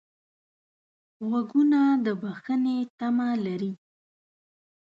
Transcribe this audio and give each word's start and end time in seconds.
غوږونه 1.27 1.79
د 2.05 2.07
بښنې 2.21 2.77
تمه 2.97 3.29
لري 3.45 3.73